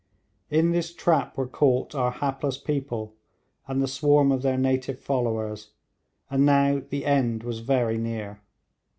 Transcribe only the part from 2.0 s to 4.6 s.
hapless people and the swarm of their